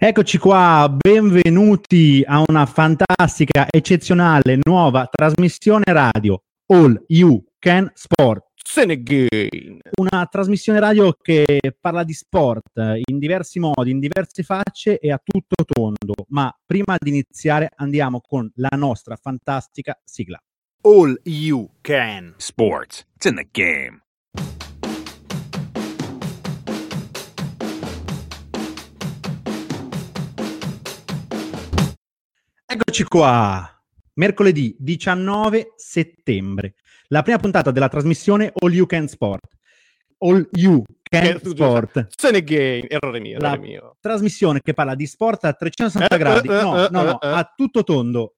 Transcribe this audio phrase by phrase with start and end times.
[0.00, 8.46] Eccoci qua, benvenuti a una fantastica, eccezionale, nuova trasmissione radio All You Can Sport.
[9.96, 11.44] Una trasmissione radio che
[11.80, 12.70] parla di sport
[13.06, 16.14] in diversi modi, in diverse facce e a tutto tondo.
[16.28, 20.40] Ma prima di iniziare andiamo con la nostra fantastica sigla.
[20.82, 22.34] All you can.
[22.36, 23.04] Sports.
[23.16, 24.02] It's in the game.
[32.70, 33.66] Eccoci qua,
[34.16, 36.74] mercoledì 19 settembre,
[37.06, 39.56] la prima puntata della trasmissione All You Can Sport.
[40.18, 42.08] All You Can Sport.
[42.14, 42.86] Senegame.
[42.88, 43.96] Errore mio, errore mio.
[43.98, 47.26] Trasmissione che parla di sport a 360 Eh, gradi, eh, no, eh, no, no, eh,
[47.26, 47.32] eh.
[47.32, 48.34] a tutto tondo,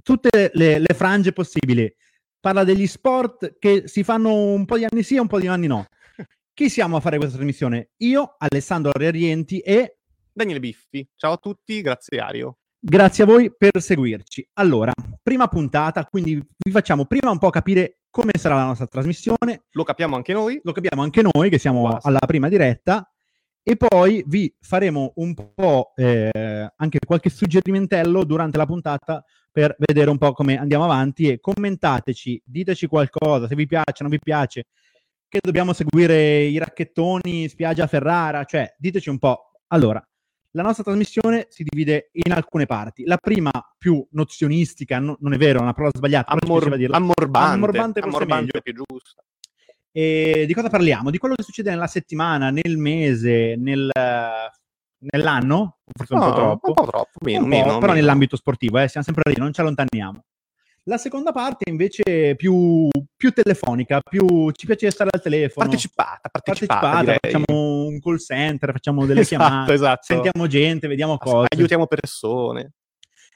[0.00, 1.92] tutte le, le frange possibili.
[2.38, 5.48] Parla degli sport che si fanno un po' di anni sì e un po' di
[5.48, 5.86] anni no.
[6.54, 7.90] Chi siamo a fare questa trasmissione?
[7.96, 9.96] Io, Alessandro Riorienti e
[10.32, 11.04] Daniele Biffi.
[11.16, 12.58] Ciao a tutti, grazie Ario.
[12.84, 14.44] Grazie a voi per seguirci.
[14.54, 19.66] Allora, prima puntata, quindi vi facciamo prima un po' capire come sarà la nostra trasmissione,
[19.70, 20.60] Lo capiamo anche noi.
[20.64, 22.08] lo capiamo anche noi che siamo Basta.
[22.08, 23.08] alla prima diretta
[23.62, 30.10] e poi vi faremo un po' eh, anche qualche suggerimentello durante la puntata per vedere
[30.10, 34.64] un po' come andiamo avanti e commentateci, diteci qualcosa, se vi piace, non vi piace,
[35.28, 39.52] che dobbiamo seguire i racchettoni, spiaggia Ferrara, cioè diteci un po'.
[39.68, 40.04] Allora,
[40.54, 43.04] la nostra trasmissione si divide in alcune parti.
[43.04, 46.96] La prima più nozionistica, no- non è vero, è una parola sbagliata, Ammor- dirla.
[46.96, 47.54] ammorbante.
[47.54, 49.22] Ammorbante Ammorbante più giusta.
[49.90, 51.10] E di cosa parliamo?
[51.10, 53.90] Di quello che succede nella settimana, nel mese, nel,
[54.98, 57.92] nell'anno, forse un po' No, troppo, Un po' troppo, meno, Un po', meno, però meno.
[57.94, 60.24] nell'ambito sportivo, eh, siamo sempre lì, non ci allontaniamo.
[60.86, 65.66] La seconda parte invece è più, più telefonica, più ci piace stare al telefono.
[65.66, 70.02] Partecipata, partecipata, partecipata, facciamo un call center, facciamo delle Esatto, chiamate, esatto.
[70.02, 71.46] sentiamo gente, vediamo cose.
[71.54, 72.72] Aiutiamo persone.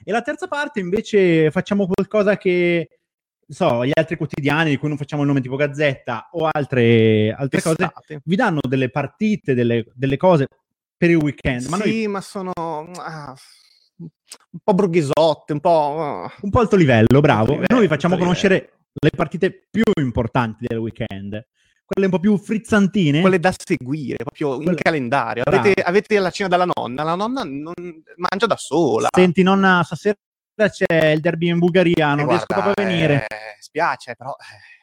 [0.03, 2.99] E la terza parte invece facciamo qualcosa che,
[3.45, 7.31] non so, gli altri quotidiani di cui non facciamo il nome tipo Gazzetta o altre,
[7.31, 7.91] altre cose,
[8.25, 10.47] vi danno delle partite, delle, delle cose
[10.97, 11.67] per il weekend.
[11.67, 13.33] Ma noi sì, ma sono ah,
[13.99, 16.01] un po' borghesotte, un po'...
[16.01, 16.33] ah.
[16.41, 17.51] un po' alto livello, bravo.
[17.53, 21.45] livello, noi vi facciamo alto conoscere le partite più importanti del weekend,
[21.85, 23.21] quelle un po' più frizzantine.
[23.21, 25.43] quelle da seguire proprio in Quelle- calendario.
[25.43, 25.59] Bravo.
[25.61, 27.73] Avete, avete la cena dalla nonna, la nonna non
[28.17, 29.07] mangia da sola.
[29.11, 30.15] Senti, nonna, stasera
[30.69, 33.25] c'è il derby in Bulgaria, non Eh, riesco guarda, proprio a venire.
[33.27, 34.75] eh, spiace, però eh,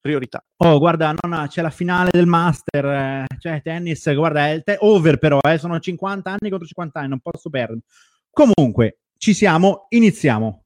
[0.00, 0.44] priorità.
[0.56, 4.76] Oh, guarda, nonna, c'è la finale del Master, eh, cioè tennis, guarda, è il te-
[4.80, 7.80] over però, eh, sono 50 anni contro 50 anni, non posso perdere.
[8.34, 10.64] Comunque, ci siamo, iniziamo.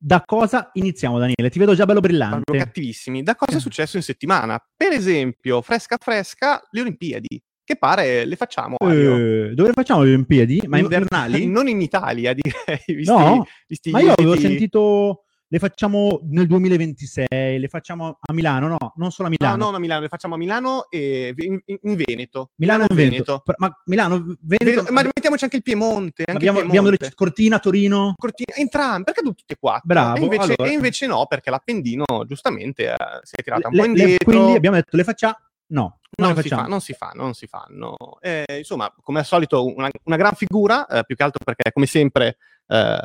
[0.00, 1.50] Da cosa iniziamo, Daniele?
[1.50, 2.56] Ti vedo già bello brillante.
[2.56, 3.22] cattivissimi.
[3.24, 3.56] Da cosa Eh.
[3.56, 4.58] è successo in settimana?
[4.76, 7.42] Per esempio, fresca fresca, le Olimpiadi.
[7.64, 8.76] Che pare le facciamo.
[8.78, 10.62] Eh, dove facciamo le Olimpiadi?
[10.68, 11.46] Ma invernali?
[11.48, 12.78] Non in Italia, direi.
[12.86, 13.44] Visti, No?
[13.66, 19.10] visti Ma io avevo sentito le facciamo nel 2026, le facciamo a Milano, no, non
[19.10, 19.64] solo a No, Milano.
[19.64, 22.50] no, no, a Milano, le facciamo a Milano e in, in- Veneto.
[22.56, 23.40] Milano e Veneto.
[23.44, 26.22] Per- Ma Milano, Veneto, Veneto- Ma mettiamoci anche il Piemonte.
[26.26, 26.96] Anche abbiamo, il abbiamo Piemonte.
[27.04, 28.14] delle Cortina, Torino.
[28.16, 29.82] Cortina, entrambi, perché tutti e quattro?
[29.84, 30.66] Bravo, E invece, allora.
[30.66, 34.24] e invece no, perché l'Appendino giustamente eh, si è tirata un Le- po' le- indietro.
[34.30, 35.34] quindi abbiamo detto le facciamo?
[35.70, 36.62] No, non, non, le si facciamo.
[36.62, 37.96] fa, non si fanno, non si fanno.
[38.20, 41.86] Eh, insomma, come al solito, una, una gran figura, eh, più che altro perché, come
[41.86, 42.36] sempre,
[42.66, 42.98] eh,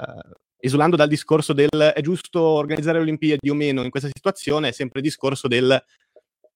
[0.65, 4.71] esulando dal discorso del è giusto organizzare le Olimpiadi o meno in questa situazione, è
[4.71, 5.83] sempre il discorso del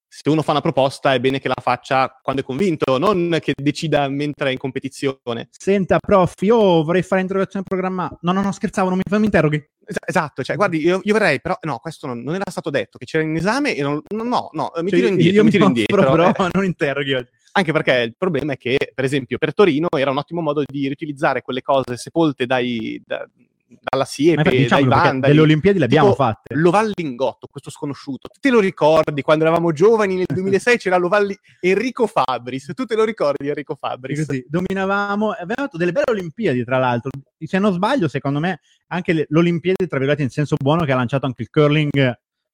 [0.10, 3.54] se uno fa una proposta è bene che la faccia quando è convinto, non che
[3.62, 5.50] decida mentre è in competizione.
[5.52, 8.18] Senta, prof, io vorrei fare interrogazione programmata.
[8.22, 9.58] No, no, no, scherzavo, non mi, non mi interroghi.
[9.86, 12.98] Es- Esatto, cioè, guardi, io, io verrei, però no, questo non, non era stato detto,
[12.98, 15.50] che c'era in esame e non, no, no, no, mi Cioè, tiro indietro, io mi
[15.50, 16.10] tiro indietro.
[16.10, 16.34] però eh.
[16.54, 17.30] non interroghi oggi.
[17.52, 20.88] Anche perché il problema è che, per esempio, per Torino era un ottimo modo di
[20.88, 23.28] riutilizzare quelle cose sepolte dai, da-
[23.68, 25.34] dalla siepe, diciamolo, dai vandali.
[25.34, 26.56] delle Olimpiadi le abbiamo Tipo fatte.
[26.56, 28.30] Lovallingotto, questo sconosciuto.
[28.40, 32.72] Te lo ricordi quando eravamo giovani nel 2006 c'era Lovalli Enrico Fabris.
[32.74, 34.26] Tu te lo ricordi Enrico Fabris?
[34.26, 37.10] Così, dominavamo, abbiamo fatto delle belle Olimpiadi, tra l'altro.
[37.38, 40.96] Se non sbaglio, secondo me, anche le, l'Olimpiadi, tra virgolette, in senso buono, che ha
[40.96, 41.92] lanciato anche il curling,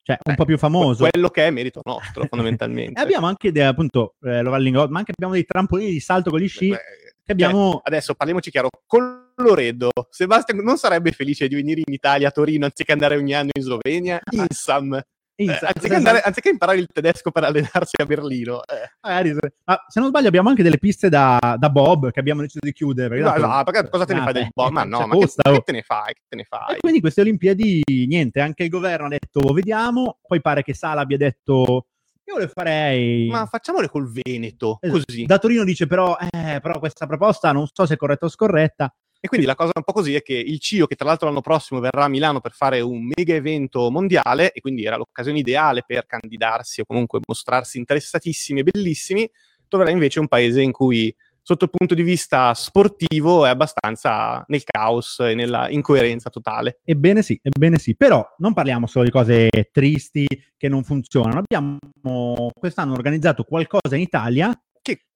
[0.01, 1.07] cioè un Eh, po' più famoso.
[1.07, 2.99] Quello che è merito nostro, fondamentalmente.
[2.99, 6.47] E abbiamo anche, de- appunto, eh, ma anche abbiamo dei trampolini di salto con gli
[6.47, 6.69] sci.
[6.69, 6.79] Beh,
[7.25, 8.69] che abbiamo- cioè, adesso parliamoci chiaro.
[8.85, 13.49] Colloredo, Sebastian non sarebbe felice di venire in Italia, a Torino, anziché andare ogni anno
[13.53, 14.19] in Slovenia?
[14.31, 15.01] Insam.
[15.35, 18.61] Eh, anziché, andare- anziché imparare il tedesco per allenarsi a Berlino.
[18.65, 18.87] Eh.
[19.01, 22.41] magari se- ma se non sbaglio abbiamo anche delle piste da, da Bob che abbiamo
[22.41, 23.17] deciso di chiudere.
[23.19, 24.69] perché No, no, perché cosa te ne Ah, fai del beh, po'?
[24.69, 25.53] Ma no, cioè, ma che, costa, oh.
[25.55, 26.13] che te ne fai?
[26.13, 26.75] Che te ne fai?
[26.75, 31.01] E quindi queste Olimpiadi, niente, anche il governo ha detto vediamo, poi pare che Sala
[31.01, 31.87] abbia detto
[32.25, 33.27] Io le farei.
[33.27, 35.03] Ma facciamole col Veneto, Esatto.
[35.05, 35.25] così.
[35.25, 38.93] Da Torino dice però, eh, però questa proposta non so se è corretta o scorretta.
[39.19, 41.39] E quindi la cosa un po' così è che il CIO, che tra l'altro l'anno
[41.39, 45.83] prossimo verrà a Milano per fare un mega evento mondiale, e quindi era l'occasione ideale
[45.85, 49.29] per candidarsi o comunque mostrarsi interessatissimi e bellissimi,
[49.69, 54.63] troverà invece un paese in cui, sotto il punto di vista sportivo, è abbastanza nel
[54.63, 56.79] caos e nella incoerenza totale.
[56.83, 57.95] Ebbene sì, ebbene sì.
[57.95, 60.25] Però non parliamo solo di cose tristi
[60.57, 61.43] che non funzionano.
[61.45, 64.57] Abbiamo quest'anno organizzato qualcosa in Italia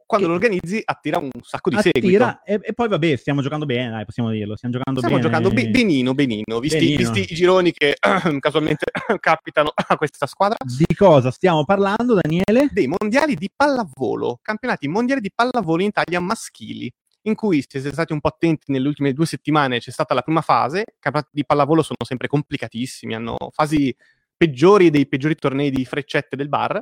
[0.08, 2.24] quando Che- lo organizzi attira un sacco di seguito.
[2.24, 4.56] attira e, e poi vabbè, stiamo giocando bene, dai, possiamo dirlo.
[4.56, 5.30] Stiamo giocando Stiamo bene.
[5.30, 7.12] giocando be- benino, benino, visti, Benino.
[7.12, 7.96] visti i gironi che
[8.40, 8.86] casualmente
[9.20, 10.56] capitano a questa squadra.
[10.66, 12.70] Di cosa stiamo parlando, Daniele?
[12.72, 16.92] dei mondiali di pallavolo, campionati mondiali di pallavolo in Italia maschili,
[17.24, 20.22] in cui se siete stati un po' attenti nelle ultime due settimane c'è stata la
[20.22, 23.94] prima fase, i campionati di pallavolo sono sempre complicatissimi, hanno fasi
[24.38, 26.82] peggiori dei peggiori tornei di freccette del bar.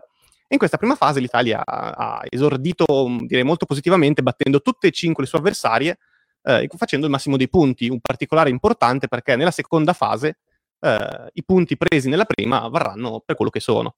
[0.56, 4.92] In questa prima fase l'Italia ha ha esordito, mh, direi molto positivamente, battendo tutte e
[4.92, 5.98] cinque le sue avversarie,
[6.44, 7.90] eh, facendo il massimo dei punti.
[7.90, 10.38] Un particolare importante perché nella seconda fase
[10.80, 13.96] eh, i punti presi nella prima varranno per quello che sono.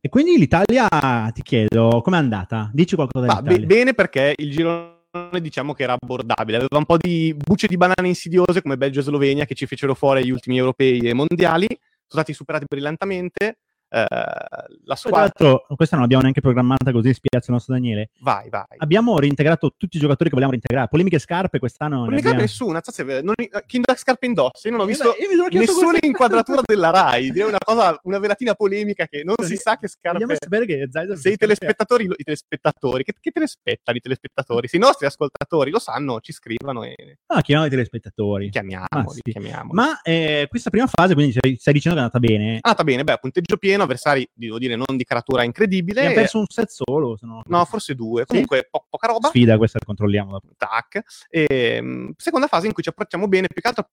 [0.00, 0.88] E quindi l'Italia,
[1.32, 2.70] ti chiedo, com'è andata?
[2.72, 6.96] Dici qualcosa Ma be- bene perché il girone diciamo che era abbordabile, aveva un po'
[6.96, 10.58] di bucce di banane insidiose come Belgio e Slovenia che ci fecero fuori agli ultimi
[10.58, 13.58] europei e mondiali, sono stati superati brillantemente.
[13.90, 17.74] Eh, la Poi, tra squadra, l'altro, questa non l'abbiamo neanche programmata così spiazza il nostro
[17.74, 18.10] Daniele.
[18.20, 18.64] vai, vai.
[18.78, 20.88] Abbiamo reintegrato tutti i giocatori che volevamo reintegrare.
[20.88, 21.96] Polemiche scarpe quest'anno.
[21.98, 23.34] Non cape abbiamo- nessuna, zazze, non,
[23.66, 26.90] chi da scarpe indossa, io non ho Eh, visto beh, sono chiesto nessuna inquadratura della
[26.90, 30.36] RAI, direi una cosa, una velatina polemica che non si sa che Vogliamo scarpe...
[30.44, 34.68] sapere che Se i telespettatori, i telespettatori, che, che telespettano i telespettatori?
[34.68, 36.94] Se i nostri ascoltatori lo sanno, ci scrivano e
[37.26, 38.50] Ah, chiamiamo i telespettatori.
[38.50, 39.20] chiamiamoli, Ah, sì.
[39.22, 39.74] chiamiamoli.
[39.74, 42.52] Ma eh, questa prima fase, quindi stai, stai dicendo che è andata bene.
[42.54, 46.00] È andata bene, beh, punteggio pieno, avversari, devo dire, non di caratura incredibile.
[46.00, 47.16] Abbiamo perso un set solo.
[47.20, 48.24] Non- No, forse due.
[48.26, 49.28] Comunque, po- poca roba.
[49.28, 50.40] Sfida questa, controlliamo.
[50.56, 51.00] Tac.
[51.28, 53.88] E, mh, seconda fase in cui ci approcciamo bene, più che altro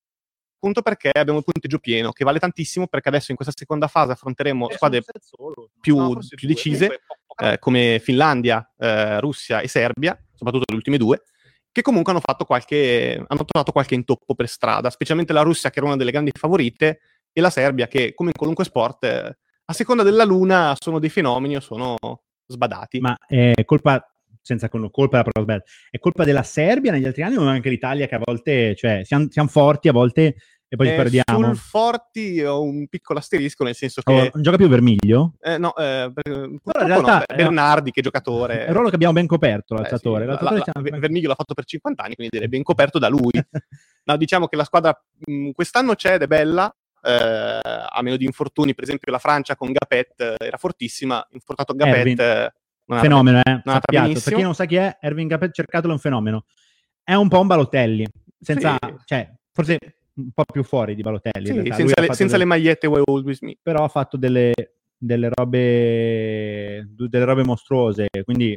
[0.57, 4.13] appunto perché abbiamo il punteggio pieno, che vale tantissimo perché adesso in questa seconda fase
[4.13, 5.69] affronteremo squadre un set solo.
[5.79, 6.47] più, No, più due.
[6.47, 11.21] decise, poca eh, come Finlandia, eh, Russia e Serbia, soprattutto le ultime due,
[11.71, 15.77] che comunque hanno fatto qualche, hanno trovato qualche intoppo per strada, specialmente la Russia che
[15.79, 16.99] era una delle grandi favorite
[17.31, 21.09] e la Serbia che, come in qualunque sport, eh, a seconda della luna sono dei
[21.09, 21.95] fenomeni o sono
[22.45, 22.99] sbadati.
[22.99, 24.05] Ma è colpa,
[24.41, 28.21] senza colpa della è colpa della Serbia negli altri anni o anche l'Italia che a
[28.23, 30.35] volte, cioè, siamo, siamo forti a volte
[30.67, 31.45] e poi ci Eh, perdiamo?
[31.47, 34.31] Sul Forti ho un piccolo asterisco, nel senso Oh, che...
[34.33, 35.33] non gioca più Vermiglio?
[35.39, 38.65] eh, no, eh, in realtà no, beh, è- Bernardi, che giocatore...
[38.65, 40.21] È un ruolo che abbiamo ben coperto, Eh, l'alzatore.
[40.21, 42.63] sì, la- L'alzatore la- siamo- Ver- Vermiglio l'ha fatto per 50 anni, quindi direi ben
[42.63, 43.31] coperto da lui.
[44.07, 44.95] No, diciamo che la squadra
[45.25, 46.75] mh, quest'anno c'è ed è bella, eh,
[47.09, 51.95] a meno di infortuni, per esempio la Francia con Gapet eh, era fortissima, infortunato Gapet
[51.97, 52.19] Erwin.
[52.19, 52.53] eh,
[52.85, 53.49] non fenomeno, eh?
[53.49, 54.19] andata Sappiate.
[54.21, 56.45] Per chi non sa chi è, Erwin Capet, cercatelo, è un fenomeno.
[57.03, 58.07] È un po' un Balotelli,
[58.39, 58.93] senza, Sì.
[59.05, 59.77] cioè, forse
[60.15, 61.47] un po' più fuori di Balotelli.
[61.47, 63.55] sì, senza, le, senza delle- le magliette Why Always Me.
[63.61, 64.53] però ha fatto delle,
[64.97, 68.53] delle robe delle robe mostruose, quindi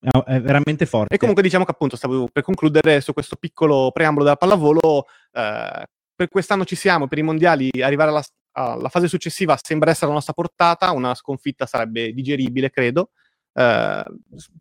[0.00, 1.14] è, è veramente forte.
[1.14, 5.86] E comunque diciamo che appunto stavo per concludere su questo piccolo preambolo della pallavolo, eh,
[6.14, 10.14] per quest'anno ci siamo, per i mondiali arrivare alla, alla fase successiva sembra essere alla
[10.14, 13.10] nostra portata, una sconfitta sarebbe digeribile credo,
[13.56, 14.04] Eh,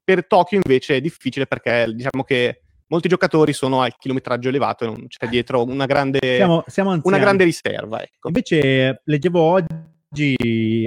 [0.04, 4.88] per Tokyo invece è difficile perché diciamo che molti giocatori sono al chilometraggio elevato e
[4.88, 8.04] non c'è dietro una grande, siamo, siamo una grande riserva.
[8.04, 8.27] Ecco.
[8.27, 10.36] Invece leggevo oggi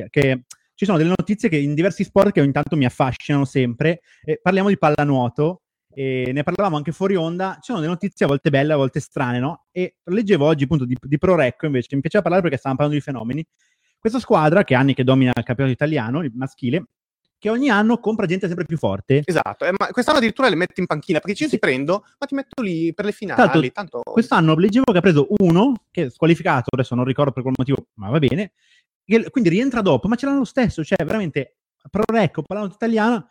[0.09, 4.03] che ci sono delle notizie che in diversi sport che ogni tanto mi affascinano sempre.
[4.25, 5.63] Eh, parliamo di pallanuoto
[5.99, 7.55] e ne parlavamo anche fuori onda.
[7.55, 9.65] Ci sono delle notizie a volte belle, a volte strane, no?
[9.71, 13.11] E leggevo oggi appunto di, di ProRecco invece, mi piaceva parlare perché stavamo parlando di
[13.11, 13.47] fenomeni.
[13.99, 16.85] Questa squadra che anni che domina il campionato italiano, il maschile,
[17.39, 19.23] che ogni anno compra gente sempre più forte.
[19.25, 21.55] Esatto, eh, ma quest'anno addirittura le metti in panchina perché io Sì.
[21.55, 23.41] ti prendo, ma ti metto lì per le finali.
[23.41, 27.43] Tanto, tanto Quest'anno leggevo che ha preso uno che è squalificato, adesso non ricordo per
[27.43, 28.53] qual motivo, ma va bene.
[29.09, 33.25] che- quindi rientra dopo, ma ce l'hanno lo stesso, cioè veramente ProRecco, parlando italiana,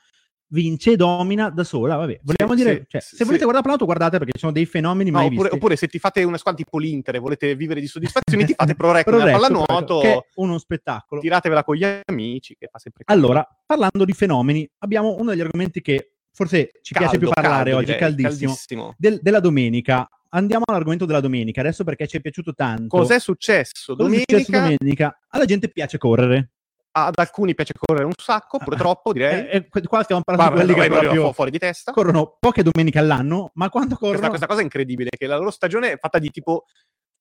[0.56, 2.22] vince, domina da sola, vabbè.
[2.24, 3.44] Vogliamo Sì, dire, sì, cioè, sì, se volete sì.
[3.44, 5.56] guardare Pallanuoto guardate perché ci sono dei fenomeni No, mai oppure, visti.
[5.56, 8.74] oppure se ti fate una squadra tipo l'Inter e volete vivere di soddisfazioni, ti fate
[8.76, 11.22] Pro Rec nella pallanuoto, che è uno spettacolo.
[11.22, 13.26] tiratevela con gli amici, che fa sempre caldo.
[13.26, 17.72] Allora, parlando di fenomeni, abbiamo uno degli argomenti che forse ci piace più Caldo, parlare
[17.72, 18.96] caldo, oggi, direi, caldissimo, caldissimo.
[18.98, 20.10] del- della domenica.
[20.30, 22.98] Andiamo all'argomento della domenica, adesso perché ci è piaciuto tanto.
[22.98, 24.38] Cos'è successo domenica?
[24.38, 25.18] successo domenica?
[25.30, 26.50] Alla gente piace correre.
[26.98, 29.50] Ad alcuni piace correre un sacco, Ah, troppo direi.
[29.50, 31.58] Eh, eh, qua stiamo parlando Guarda, di quelli che no, no, proprio fu- fuori di
[31.58, 31.92] testa.
[31.92, 34.12] corrono poche domeniche all'anno, ma quando corrono...
[34.14, 36.64] Questa, questa cosa è incredibile, che la loro stagione è fatta di tipo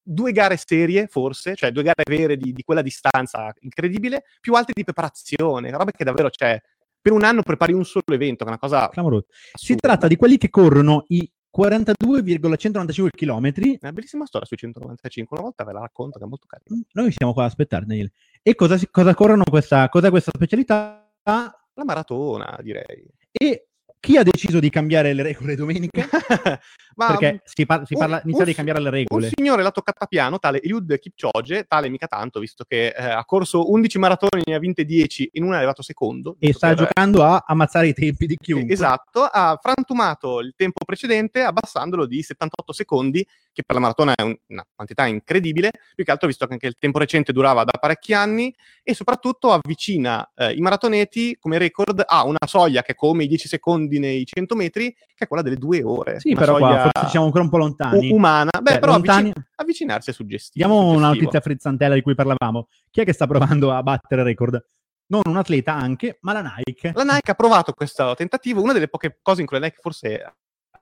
[0.00, 4.74] due gare serie, forse, cioè due gare vere di, di quella distanza incredibile, più altre
[4.76, 6.60] di preparazione, roba che davvero c'è.
[7.00, 8.88] Per un anno prepari un solo evento, che è una cosa...
[8.90, 9.26] Clamoroso.
[9.54, 13.52] Si tratta di quelli che corrono i 42,195 km.
[13.52, 16.82] È una bellissima storia sui 195, una volta ve la racconto che è molto carina.
[16.92, 18.12] Noi siamo qua ad aspettare, Daniele.
[18.46, 21.10] E cosa, cosa corrono questa, cos'è questa specialità?
[21.24, 23.02] La maratona, direi.
[23.32, 26.06] E chi ha deciso di cambiare le regole domenica?
[26.96, 29.30] Ma Perché si, par- si un- parla, inizia un di cambiare le Un regole.
[29.34, 33.70] signore l'ha toccata piano, tale Eliud Kipchoge, tale mica tanto, visto che eh, ha corso
[33.72, 36.36] 11 maratone, ne ha vinte 10, in una è arrivato secondo.
[36.38, 38.74] E sta per- giocando a ammazzare i tempi di chiunque.
[38.74, 44.20] Esatto, ha frantumato il tempo precedente abbassandolo di 78 secondi, che per la maratona è
[44.22, 47.70] un- una quantità incredibile, più che altro visto che anche il tempo recente durava da
[47.80, 52.94] parecchi anni e soprattutto avvicina eh, i maratoneti come record a una soglia che è
[52.94, 56.20] come i 10 secondi nei 100 metri, che è quella delle due ore.
[56.20, 58.10] Sì, però qua forse siamo ancora un po' lontani.
[58.10, 58.50] u- umana.
[58.60, 60.66] Beh, Cioè, però lontani- avvicin- avvicinarsi è suggestivo.
[60.66, 62.66] Diamo una notizia frizzantella di cui parlavamo.
[62.90, 64.62] Chi è che sta provando a battere record?
[65.06, 66.92] Non un atleta anche, ma la Nike.
[66.94, 70.34] La Nike ha provato questo tentativo, una delle poche cose in cui la Nike forse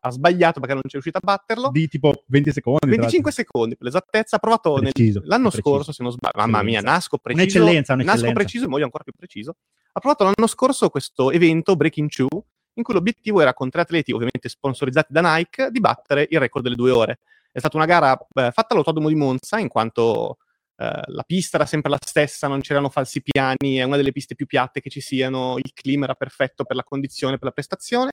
[0.04, 1.70] ha sbagliato perché non c'è riuscita a batterlo.
[1.70, 2.80] Di tipo 20 secondi.
[2.80, 5.62] tra 25 secondi per l'esattezza, ha provato nel- Preciso, l'anno preciso.
[5.70, 8.24] scorso, se non sbaglio, mamma mia, nasco preciso, Un'eccellenza, un'eccellenza.
[8.26, 9.56] nasco preciso e muoio ancora più preciso.
[9.92, 12.28] Ha provato l'anno scorso questo evento Breaking Two,
[12.74, 16.64] in cui l'obiettivo era con tre atleti, ovviamente sponsorizzati da Nike, di battere il record
[16.64, 17.18] delle due ore.
[17.52, 20.38] È stata una gara eh, fatta all'autodromo di Monza, in quanto
[20.78, 24.34] eh, la pista era sempre la stessa, non c'erano falsi piani, è una delle piste
[24.34, 28.10] più piatte che ci siano, il clima era perfetto per la condizione, per la prestazione.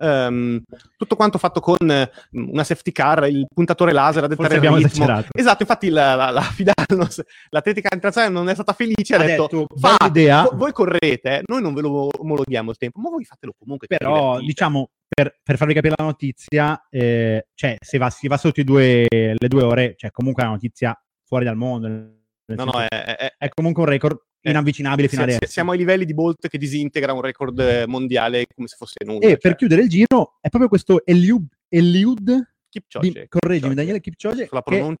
[0.00, 0.62] Ehm,
[0.96, 4.72] tutto quanto fatto con eh, una safety car, il puntatore laser a dettare Forse il
[4.72, 4.86] ritmo.
[4.86, 5.28] esagerato.
[5.32, 9.48] Esatto, infatti la, la, la Fidalnos, l'atletica internazionale non è stata felice, ha, Ha detto,
[9.50, 13.24] detto, "Fa- idea." vo- voi correte, noi non ve lo omologhiamo il tempo, ma voi
[13.24, 13.86] fatelo comunque.
[13.88, 18.36] Però, divertite." diciamo, per, per farvi capire la notizia, eh, cioè, se va, si va
[18.36, 21.88] sotto i due, le due ore, cioè, comunque è una notizia fuori dal mondo.
[21.88, 25.50] no, no, è- è- è comunque un record Eh, inavvicinabile fino si- adesso.
[25.52, 29.26] siamo ai livelli di Bolt che disintegra un record eh, mondiale come se fosse nulla.
[29.26, 33.74] E per cioè, chiudere il giro, è proprio questo Eliud, Eliud Kipchoge, di- correggimi, Kipchoge.
[33.74, 34.48] Daniele Kipchoge,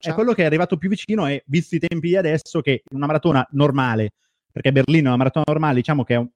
[0.00, 2.96] è quello che è arrivato più vicino e visti i tempi di adesso che in
[2.96, 4.10] una maratona normale,
[4.50, 6.28] perché Berlino è una maratona normale, diciamo che è un,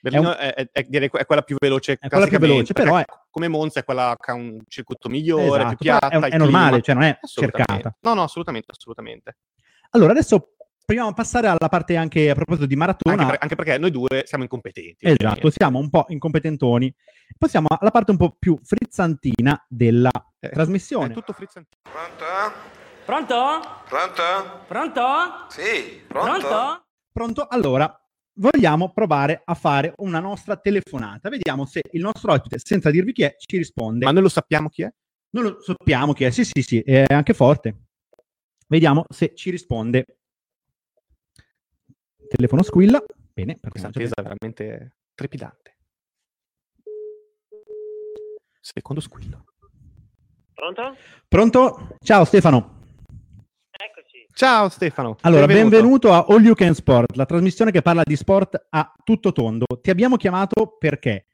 [0.00, 1.96] Berlino è, è- è- que- è quella più veloce.
[2.00, 5.46] È quella più veloce, però perché come Monza è quella che ha un circuito migliore,
[5.60, 6.08] esatto, più piatta.
[6.08, 6.80] è, è normale, clima.
[6.82, 7.96] cioè non è cercata.
[8.00, 9.36] No, no, assolutamente, assolutamente.
[9.90, 10.54] Allora, adesso
[10.88, 13.12] proviamo a passare alla parte anche a proposito di maratona.
[13.16, 14.96] Anche, per- anche perché noi due siamo incompetenti.
[15.04, 15.50] Esatto, ovviamente.
[15.50, 16.94] siamo un po' incompetentoni.
[17.36, 21.08] Passiamo alla parte un po' più frizzantina della Eh, trasmissione.
[21.10, 21.82] È tutto frizzantino.
[21.82, 22.24] Pronto?
[23.04, 23.82] Pronto?
[23.86, 24.64] Pronto?
[24.66, 25.02] Pronto?
[25.50, 26.38] Sì, pronto?
[26.38, 26.86] Pronto?
[27.12, 27.46] Pronto?
[27.48, 31.28] Allora, vogliamo provare a fare una nostra telefonata.
[31.28, 34.06] Vediamo se il nostro ospite, senza dirvi chi è, ci risponde.
[34.06, 34.90] Ma noi lo sappiamo chi è?
[35.32, 36.30] Non lo sappiamo chi è.
[36.30, 37.76] Sì, sì, sì, è anche forte.
[38.66, 40.06] Vediamo se ci risponde.
[42.28, 43.02] Telefono squilla.
[43.32, 45.76] Bene, perché Questa attesa è veramente trepidante.
[48.60, 49.44] Secondo squillo.
[50.52, 50.96] Pronto?
[51.26, 51.96] Pronto?
[52.00, 52.80] Ciao Stefano.
[53.70, 54.26] Eccoci.
[54.34, 55.16] Ciao Stefano.
[55.22, 56.12] Allora, benvenuto.
[56.12, 59.64] a All You Can Sport, la trasmissione che parla di sport a tutto tondo.
[59.80, 61.27] Ti abbiamo chiamato perché?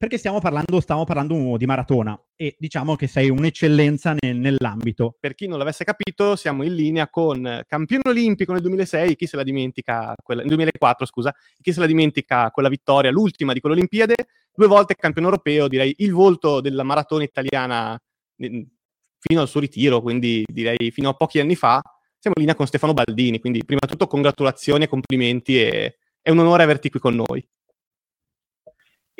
[0.00, 5.14] Perché stiamo parlando, stiamo parlando di maratona e diciamo che sei un'eccellenza nel- nell'ambito.
[5.20, 9.36] Per chi non l'avesse capito, siamo in linea con campione olimpico nel 2006, chi se
[9.36, 14.14] la dimentica, quella, nel 2004 scusa, chi se la dimentica quella vittoria, l'ultima di quell'Olimpiade,
[14.54, 18.00] due volte campione europeo, direi il volto della maratona italiana
[18.38, 21.78] fino al suo ritiro, quindi direi fino a pochi anni fa,
[22.18, 26.30] siamo in linea con Stefano Baldini, quindi prima di tutto congratulazioni e complimenti e è
[26.30, 27.46] un onore averti qui con noi.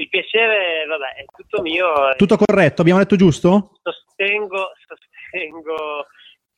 [0.01, 2.15] Il piacere, vabbè, è tutto mio.
[2.17, 2.81] Tutto corretto?
[2.81, 3.73] Abbiamo detto giusto?
[3.83, 6.07] Sostengo, sostengo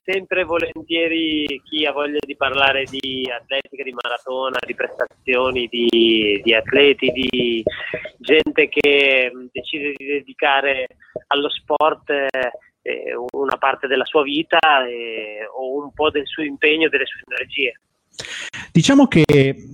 [0.05, 6.55] sempre volentieri chi ha voglia di parlare di atletica, di maratona, di prestazioni, di, di
[6.55, 7.65] atleti, di
[8.19, 10.87] gente che mh, decide di dedicare
[11.29, 16.89] allo sport eh, una parte della sua vita eh, o un po' del suo impegno,
[16.89, 17.73] delle sue energie.
[18.71, 19.25] Diciamo che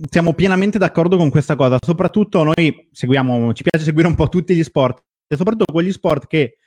[0.09, 4.55] siamo pienamente d'accordo con questa cosa, soprattutto noi seguiamo, ci piace seguire un po' tutti
[4.55, 6.57] gli sport, e soprattutto quegli sport che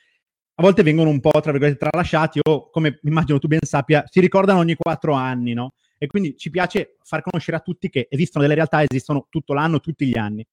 [0.55, 4.21] a volte vengono un po', tra virgolette, tralasciati o, come immagino tu ben sappia, si
[4.21, 5.75] ricordano ogni quattro anni, no?
[5.99, 9.81] E quindi ci piace far conoscere a tutti che esistono delle realtà, esistono tutto l'anno,
[9.81, 10.47] tutti gli anni.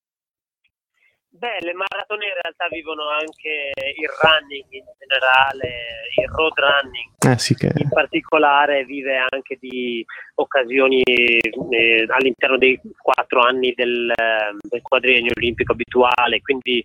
[1.39, 5.71] Beh, le maratone in realtà vivono anche il running in generale,
[6.19, 7.15] il road running.
[7.25, 7.71] Eh sì che...
[7.73, 10.05] in particolare vive anche di
[10.35, 14.11] occasioni eh, all'interno dei quattro anni del,
[14.59, 16.83] del quadriennio olimpico abituale, quindi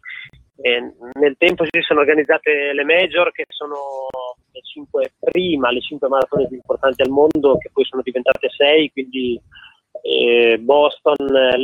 [0.63, 3.77] eh, nel tempo si sono organizzate le major che sono
[4.63, 9.41] cinque, prima le cinque maratone più importanti al mondo, che poi sono diventate sei, quindi
[10.07, 11.17] eh, Boston,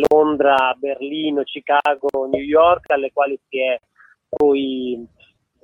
[0.08, 3.78] Londra, Berlino, Chicago, New York, alle quali si è
[4.30, 5.06] poi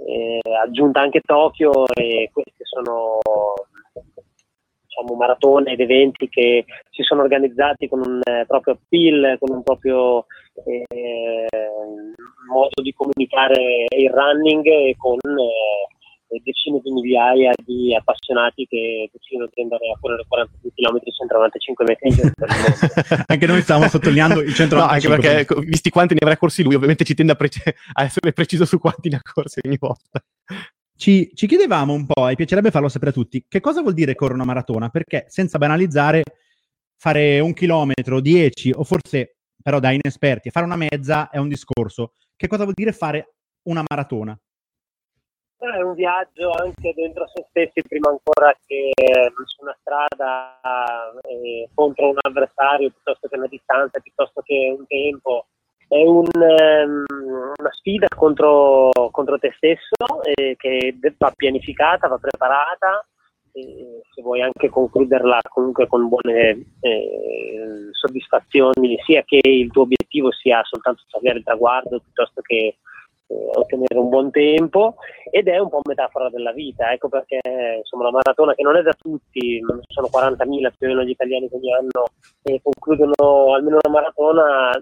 [0.07, 3.19] eh, aggiunta anche Tokyo e queste sono
[4.85, 9.63] diciamo, maratone ed eventi che si sono organizzati con un eh, proprio appeal, con un
[9.63, 10.27] proprio
[10.67, 11.47] eh,
[12.51, 15.96] modo di comunicare il running e con eh,
[16.43, 22.09] decine di migliaia di appassionati che decidono di andare a correre 42 km 195 metri
[22.09, 22.33] in giro
[23.27, 26.63] anche noi stiamo sottolineando il 195 no, anche perché ecco, visti quanti ne avrà corsi
[26.63, 27.49] lui ovviamente ci tende a, pre-
[27.93, 30.21] a essere preciso su quanti ne ha corsi ogni volta
[30.97, 34.15] ci, ci, chiedevamo un po', e piacerebbe farlo sapere a tutti, che cosa vuol dire
[34.15, 34.89] correre una maratona?
[34.89, 36.23] Perché senza banalizzare,
[36.97, 42.13] fare un chilometro, dieci, o forse però da inesperti, fare una mezza è un discorso.
[42.35, 44.39] Che cosa vuol dire fare una maratona?
[45.59, 48.93] È un viaggio anche dentro se stessi prima ancora che
[49.47, 50.61] su una strada
[51.23, 55.47] eh, contro un avversario piuttosto che una distanza, piuttosto che un tempo.
[55.89, 57.05] È un, um,
[57.57, 63.07] una sfida contro, contro te stesso eh, che va pianificata, va preparata,
[63.53, 70.31] e se vuoi anche concluderla comunque con buone eh, soddisfazioni, sia che il tuo obiettivo
[70.33, 72.77] sia soltanto salire il traguardo piuttosto che eh,
[73.29, 74.97] ottenere un buon tempo
[75.31, 77.41] ed è un po' metafora della vita, ecco perché
[77.79, 81.49] insomma la maratona che non è da tutti, sono 40.000 più o meno gli italiani
[81.49, 82.05] che ogni anno
[82.43, 84.81] eh, concludono almeno una maratona,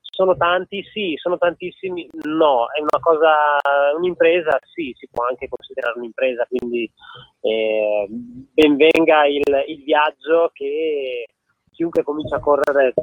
[0.00, 0.82] sono tanti?
[0.92, 2.08] Sì, sono tantissimi?
[2.24, 3.60] No, è una cosa,
[3.96, 4.58] un'impresa?
[4.62, 6.90] Sì, si può anche considerare un'impresa, quindi
[7.40, 11.26] eh, benvenga il, il viaggio che
[11.72, 12.94] chiunque comincia a correre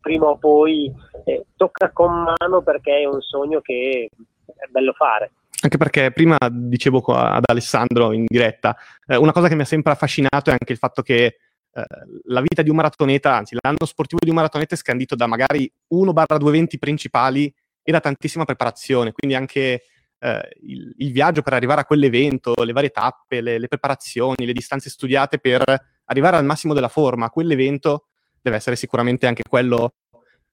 [0.00, 0.92] prima o poi
[1.24, 4.08] eh, tocca con mano perché è un sogno che
[4.46, 5.32] è bello fare.
[5.62, 8.76] Anche perché prima dicevo ad Alessandro in diretta,
[9.06, 11.24] eh, una cosa che mi ha sempre affascinato è anche il fatto che
[11.72, 11.84] eh,
[12.24, 15.70] la vita di un maratoneta, anzi l'anno sportivo di un maratoneta è scandito da magari
[15.94, 17.52] 1-2 eventi principali
[17.82, 19.82] e da tantissima preparazione, quindi anche
[20.18, 24.52] eh, il, il, viaggio per arrivare a quell'evento, le varie tappe, le, le, preparazioni, le
[24.52, 25.62] distanze studiate per
[26.04, 28.08] arrivare al massimo della forma a quell'evento
[28.40, 29.92] deve essere sicuramente anche quello,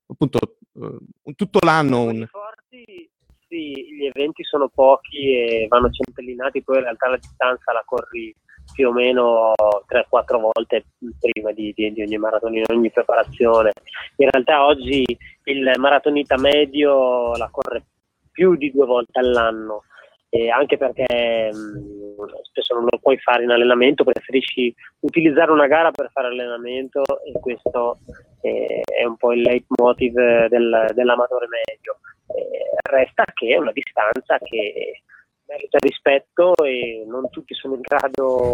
[0.08, 0.40] appunto,
[0.74, 0.98] uh,
[1.36, 2.04] tutto l'anno.
[2.04, 2.28] Un...
[2.30, 3.10] Forti,
[3.48, 8.36] sì, gli eventi sono pochi e vanno centellinati, poi in realtà la distanza la corri
[8.74, 9.54] più o meno
[9.88, 10.86] 3-4 volte
[11.20, 13.72] prima di, di, di, ogni maratona, in ogni preparazione.
[14.18, 15.04] In realtà oggi
[15.46, 17.86] il maratonita medio la corre
[18.32, 19.84] più di due volte all'anno,
[20.30, 25.92] eh, anche perché mh, spesso non lo puoi fare in allenamento, preferisci utilizzare una gara
[25.92, 28.00] per fare allenamento e questo
[28.42, 30.14] eh, è un po' il leitmotiv
[30.48, 32.00] del, dell'amatore medio.
[32.28, 35.02] Eh, resta che è una distanza che
[35.48, 38.54] merita rispetto e non tutti sono in grado,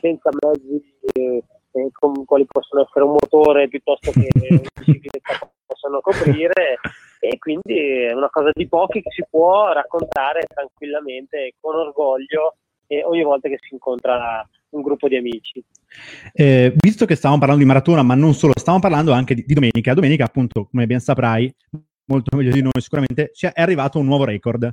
[0.00, 1.42] senza mezzi
[1.74, 6.78] eh, con quali possono essere un motore piuttosto che una bicicletta possono coprire
[7.20, 12.56] e quindi è una cosa di pochi che si può raccontare tranquillamente con orgoglio
[12.86, 15.64] e ogni volta che si incontra un gruppo di amici.
[16.32, 19.54] Eh, visto che stavamo parlando di maratona, ma non solo, stavamo parlando anche di, di
[19.54, 19.94] domenica.
[19.94, 21.52] Domenica, appunto, come ben saprai,
[22.06, 24.70] molto meglio di noi sicuramente, è arrivato un nuovo record.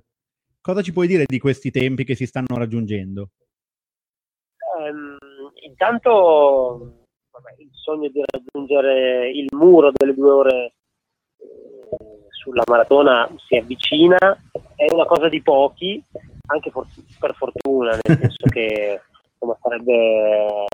[0.60, 3.30] Cosa ci puoi dire di questi tempi che si stanno raggiungendo?
[5.72, 10.74] Intanto vabbè, il sogno di raggiungere il muro delle due ore
[11.38, 14.18] eh, sulla maratona si avvicina,
[14.76, 16.04] è una cosa di pochi,
[16.48, 16.88] anche for-
[17.20, 19.00] per fortuna, nel senso che
[19.34, 20.66] insomma, sarebbe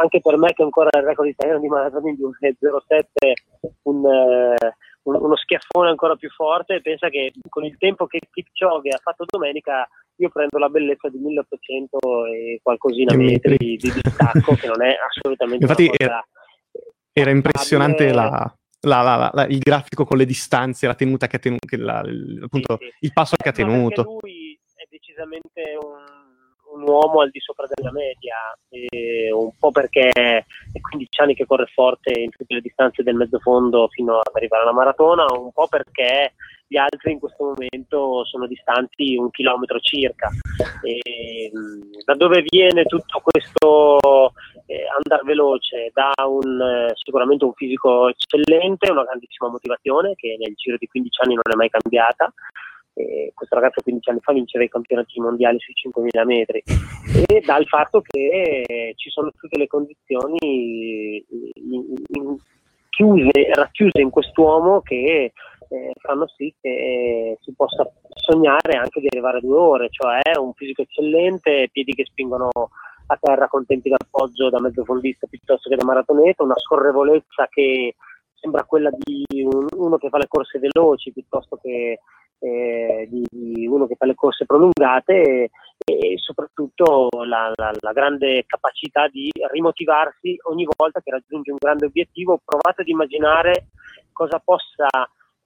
[0.00, 3.32] anche per me che ancora il record italiano di maratona di 1.07
[3.82, 8.88] un, eh, uno schiaffone ancora più forte e pensa che con il tempo che Kipchoge
[8.88, 9.86] ha fatto domenica
[10.16, 14.94] io prendo la bellezza di 1800 e qualcosina metri di, di distacco che non è
[15.06, 16.24] assolutamente infatti era,
[17.12, 21.40] era impressionante la, la, la, la, il grafico con le distanze la tenuta che ha
[21.40, 21.66] tenuto
[22.42, 22.92] appunto sì, sì.
[23.00, 24.18] il passo che ha tenuto.
[24.20, 26.33] lui è decisamente un
[26.74, 28.36] un uomo al di sopra della media,
[29.32, 30.44] un po' perché è
[30.80, 34.62] 15 anni che corre forte in tutte le distanze del mezzo fondo fino ad arrivare
[34.62, 36.34] alla maratona, un po' perché
[36.66, 40.28] gli altri in questo momento sono distanti un chilometro circa.
[40.82, 41.50] E,
[42.04, 44.32] da dove viene tutto questo
[44.66, 45.90] eh, andare veloce?
[45.92, 51.20] Da un, eh, sicuramente un fisico eccellente, una grandissima motivazione che nel giro di 15
[51.22, 52.32] anni non è mai cambiata
[52.94, 56.62] eh, questo ragazzo 15 anni fa vinceva i campionati mondiali sui 5.000 metri.
[57.26, 62.36] E dal fatto che ci sono tutte le condizioni in, in,
[62.90, 65.32] chiuse, racchiuse in quest'uomo che
[65.68, 70.52] eh, fanno sì che si possa sognare anche di arrivare a due ore, cioè un
[70.54, 72.48] fisico eccellente, piedi che spingono
[73.06, 77.96] a terra con tempi d'appoggio da mezzo fondista piuttosto che da maratoneta, una scorrevolezza che
[78.44, 81.98] sembra quella di un- uno che fa le corse veloci piuttosto che
[82.40, 85.50] eh, di, di uno che fa le corse prolungate e,
[85.86, 91.86] e soprattutto la, la- la grande capacità di rimotivarsi ogni volta che raggiunge un grande
[91.86, 92.38] obiettivo.
[92.44, 93.68] Provate ad immaginare
[94.12, 94.88] cosa possa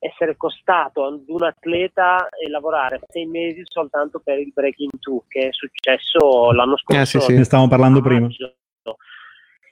[0.00, 5.40] essere costato ad un atleta e lavorare sei mesi soltanto per il breaking 2 che
[5.48, 7.34] è successo l'anno scorso Eh, sì, sì.
[7.36, 8.26] Ne stavamo parlando prima.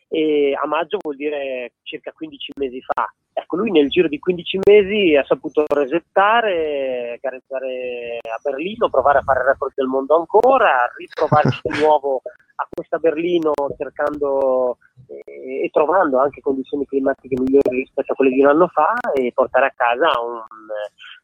[0.08, 3.12] E a maggio vuol dire circa 15 mesi fa.
[3.32, 9.22] Ecco, lui nel giro di 15 mesi ha saputo resettare, gareggiare a Berlino, provare a
[9.22, 12.22] fare il record del mondo ancora, ritrovarsi di nuovo
[12.56, 18.40] a questa Berlino cercando eh, e trovando anche condizioni climatiche migliori rispetto a quelle di
[18.40, 20.40] un anno fa e portare a casa un,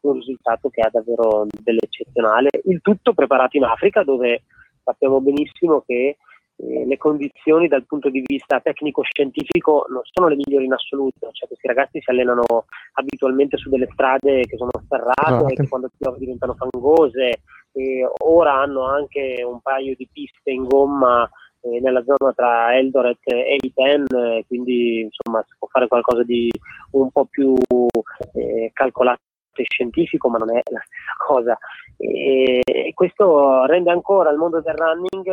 [0.03, 2.51] un risultato che ha davvero dell'eccezionale.
[2.65, 4.43] Il tutto preparato in Africa dove
[4.85, 6.19] sappiamo benissimo che
[6.63, 11.49] eh, le condizioni dal punto di vista tecnico-scientifico non sono le migliori in assoluto, cioè
[11.49, 12.45] questi ragazzi si allenano
[12.95, 15.47] abitualmente su delle strade che sono sterrate, Esatto.
[15.47, 21.29] che quando piove diventano fangose, e ora hanno anche un paio di piste in gomma
[21.63, 26.51] eh, nella zona tra Eldoret e Iten, eh, quindi insomma si può fare qualcosa di
[26.93, 27.55] un po' più
[28.35, 29.21] eh, calcolato
[29.55, 31.59] scientifico, ma non è la stessa cosa.
[31.97, 35.27] E, e questo rende ancora il mondo del running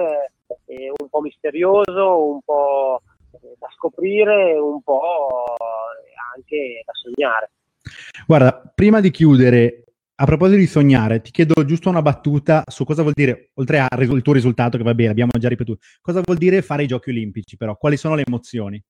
[0.66, 3.02] eh, un po' misterioso, un po'
[3.32, 5.02] eh, da scoprire, un po'
[6.36, 7.52] anche da sognare.
[8.28, 9.84] Guarda, prima di chiudere,
[10.16, 14.22] a proposito di sognare, ti chiedo giusto una battuta su cosa vuol dire, oltre al
[14.22, 17.56] tuo risultato, che va bene, abbiamo già ripetuto, cosa vuol dire fare i giochi olimpici,
[17.56, 17.78] però?
[17.78, 18.84] Quali sono le emozioni?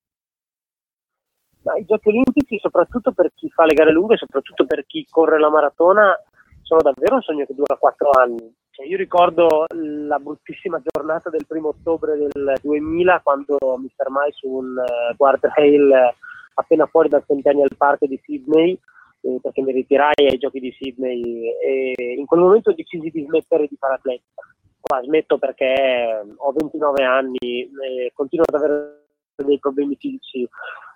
[1.64, 5.40] Ma I giochi olimpici, soprattutto per chi fa le gare lunghe, soprattutto per chi corre
[5.40, 6.18] la maratona,
[6.62, 8.54] sono davvero un sogno che dura quattro anni.
[8.70, 14.48] Cioè, io ricordo la bruttissima giornata del primo ottobre del 2000 quando mi fermai su
[14.48, 16.16] un uh, guardrail eh,
[16.54, 18.80] appena fuori dal Centennial Park di Sydney
[19.22, 23.68] eh, perché mi ritirai ai giochi di Sydney e in quel momento decisi di smettere
[23.68, 24.44] di fare atletica.
[24.80, 30.48] Qua smetto perché ho 29 anni e continuo ad avere dei problemi fisici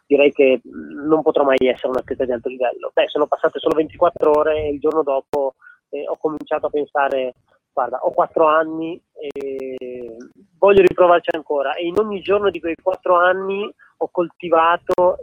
[0.06, 2.92] direi che non potrò mai essere un atleta di alto livello.
[2.94, 5.56] Beh, sono passate solo 24 ore e il giorno dopo
[5.90, 7.36] eh, ho cominciato a pensare,
[7.72, 10.18] guarda, ho 4 anni e
[10.58, 15.18] voglio riprovarci ancora e in ogni giorno di quei 4 anni ho coltivato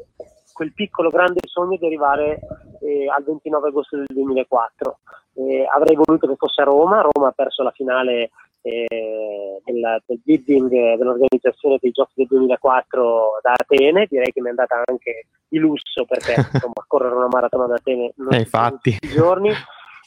[0.52, 2.40] quel piccolo grande sogno di arrivare
[2.82, 4.98] eh, al 29 agosto del 2004.
[5.34, 8.30] Eh, avrei voluto che fosse a Roma, Roma ha perso la finale
[8.62, 14.50] eh, del, del bidding dell'organizzazione dei giochi del 2004 da Atene, direi che mi è
[14.50, 18.92] andata anche di lusso perché insomma correre una maratona da Atene non Eh, fa infatti.
[18.92, 19.50] tutti i giorni,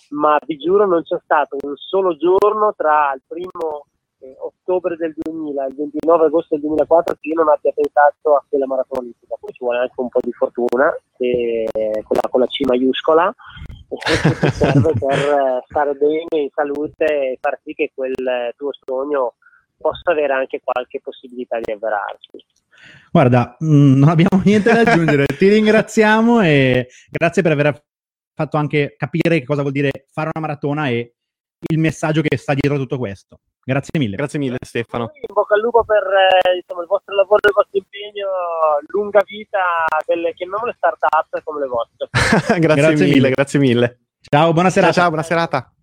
[0.10, 3.86] ma vi giuro non c'è stato un solo giorno tra il primo
[4.20, 8.36] eh, ottobre del 2000 e il 29 agosto del 2004 che io non abbia pensato
[8.36, 9.36] a quella maratona olimpica.
[9.40, 11.68] Poi ci vuole anche un po' di fortuna eh,
[12.04, 13.34] con, la, con la C maiuscola
[13.96, 18.14] e questo ti serve per stare bene in salute e far sì che quel
[18.56, 19.36] tuo sogno
[19.78, 22.46] possa avere anche qualche possibilità di avverarsi.
[23.12, 27.84] Guarda, mh, non abbiamo niente da aggiungere, ti ringraziamo e grazie per aver
[28.34, 31.14] fatto anche capire che cosa vuol dire fare una maratona e
[31.68, 33.40] il messaggio che sta dietro a tutto questo.
[33.66, 34.16] Grazie mille.
[34.18, 35.10] Grazie mille Stefano.
[35.14, 38.28] In bocca al lupo per eh, insomma, il vostro lavoro e il vostro impegno,
[38.88, 39.60] lunga vita
[40.06, 42.10] delle chiamiamole start-up come le vostre.
[42.60, 43.30] grazie, Grazie mille, mille.
[43.32, 44.00] grazie mille.
[44.20, 44.94] Ciao, buona Ciao, serata.
[44.94, 45.74] ciao, buona serata.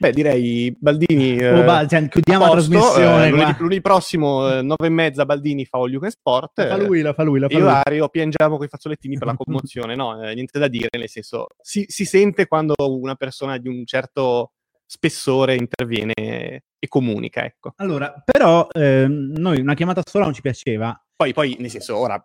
[0.00, 1.42] Beh, direi Baldini.
[1.44, 3.26] Oh, eh, ba- cioè, chiudiamo la posto, trasmissione.
[3.26, 6.58] eh, lunedì, lunedì prossimo, eh, nove e mezza, Baldini fa All You Can Sport.
[6.58, 7.80] La fa lui, la fa lui, la fa Io e lui.
[7.84, 11.48] Ario piangiamo con i fazzolettini per la commozione, no, eh, niente da dire, nel senso,
[11.60, 14.52] si, si sente quando una persona di un certo
[14.88, 16.14] spessore interviene
[16.78, 17.74] e comunica, ecco.
[17.76, 20.98] Allora, però ehm, noi una chiamata sola non ci piaceva.
[21.14, 22.24] Poi, poi nel senso, ora,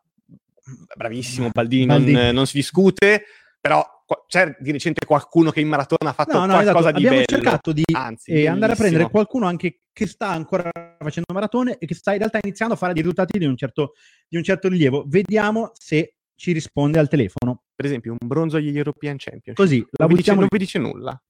[0.96, 2.14] bravissimo Baldini, Baldini.
[2.14, 3.26] Non, non si discute,
[3.60, 3.86] però
[4.28, 7.00] c'è di recente qualcuno che in maratona ha fatto No, no, qualcosa esatto.
[7.00, 7.42] di Abbiamo bello.
[7.42, 11.86] cercato di Anzi, eh, andare a prendere qualcuno anche che sta ancora facendo maratone e
[11.86, 13.94] che sta in realtà iniziando a fare dei risultati di un certo,
[14.28, 15.04] di un certo rilievo.
[15.08, 17.64] Vediamo se ci risponde al telefono.
[17.76, 19.56] Per esempio, un bronzo agli European Championship.
[19.56, 21.24] Così la non, vi dice, non vi dice nulla.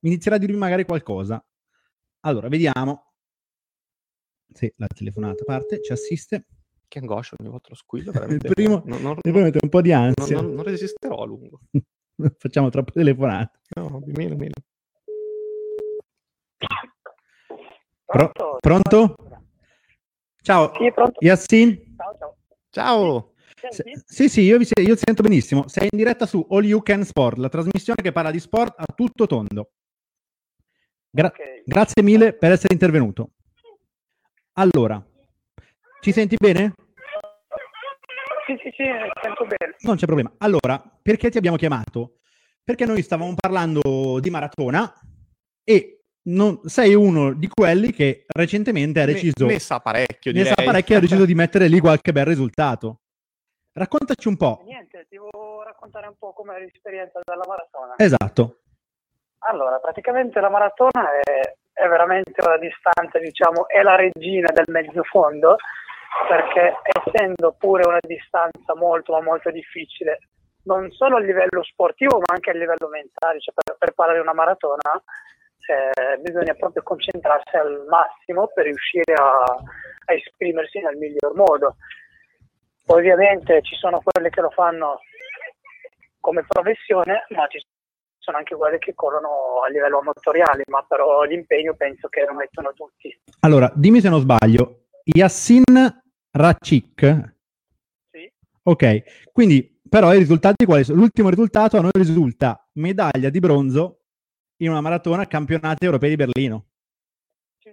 [0.00, 1.44] Inizierà a dirvi magari qualcosa.
[2.20, 3.12] Allora, vediamo
[4.52, 6.46] se la telefonata parte, ci assiste.
[6.88, 8.48] Che angoscia ogni volta lo squillo, Il veramente.
[8.48, 10.40] primo, non, mette un po' di ansia.
[10.40, 11.60] non- non resisterò a lungo.
[12.38, 13.60] Facciamo troppe telefonate.
[13.76, 14.54] No, di meno, meno.
[18.06, 19.14] Pro- pronto?
[20.42, 21.18] Ciao, Sì, pronto?
[21.20, 21.94] Yassin?
[21.96, 22.36] Ciao, ciao.
[22.70, 23.32] Ciao!
[24.06, 25.66] Sì, sì, io, vi io ti sento benissimo.
[25.68, 28.84] Sei in diretta su All You Can Sport, la trasmissione che parla di sport a
[28.94, 29.70] tutto tondo.
[31.10, 31.62] Gra- Ok.
[31.64, 33.30] Grazie mille per essere intervenuto.
[34.54, 35.04] Allora,
[36.00, 36.72] ci senti bene?
[38.46, 38.84] Sì, sì, sì,
[39.22, 39.76] sento bene.
[39.80, 40.32] Non c'è problema.
[40.38, 42.18] Allora, perché ti abbiamo chiamato?
[42.64, 44.92] Perché noi stavamo parlando di maratona
[45.64, 50.38] e non- sei uno di quelli che recentemente ha Ne- deciso, Ne, sa parecchio, ne
[50.42, 50.54] direi.
[50.56, 53.00] sa parecchio e ha deciso di mettere lì qualche bel risultato.
[53.78, 54.60] Raccontaci un po'.
[54.64, 57.94] Niente, ti devo raccontare un po' com'è l'esperienza della maratona.
[57.96, 58.58] Esatto.
[59.46, 65.04] Allora, praticamente la maratona è, è veramente una distanza, diciamo, è la regina del mezzo
[65.04, 65.56] fondo,
[66.26, 70.18] perché essendo pure una distanza molto, ma molto difficile,
[70.64, 75.00] non solo a livello sportivo, ma anche a livello mentale, cioè per preparare una maratona
[75.68, 81.76] eh, bisogna proprio concentrarsi al massimo per riuscire a, a esprimersi nel miglior modo.
[82.90, 85.00] Ovviamente ci sono quelli che lo fanno
[86.20, 87.62] come professione, ma ci
[88.18, 92.72] sono anche quelli che corrono a livello amatoriale, ma però l'impegno penso che lo mettono
[92.74, 93.14] tutti.
[93.40, 94.86] Allora, dimmi se non sbaglio.
[95.04, 95.64] Yassin
[96.30, 97.34] Racik.
[98.10, 98.30] Sì.
[98.62, 100.98] Ok, quindi però i risultati quali sono?
[100.98, 104.00] L'ultimo risultato a noi risulta medaglia di bronzo
[104.58, 106.67] in una maratona campionati europei di Berlino.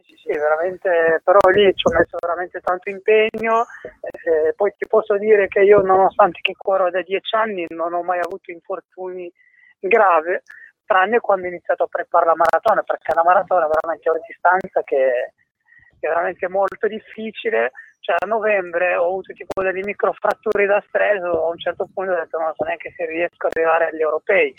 [0.05, 3.65] Sì, sì, veramente, però lì ci ho messo veramente tanto impegno.
[4.01, 8.03] eh, poi ti posso dire che io, nonostante che corro da dieci anni, non ho
[8.03, 9.31] mai avuto infortuni
[9.79, 10.37] gravi,
[10.85, 14.83] tranne quando ho iniziato a preparare la maratona, perché la maratona è veramente una distanza
[14.83, 15.07] che
[15.99, 17.71] è veramente molto difficile.
[17.99, 22.15] Cioè, a novembre ho avuto tipo delle microfratture da stress, a un certo punto ho
[22.15, 24.53] detto non so neanche se riesco ad arrivare agli europei.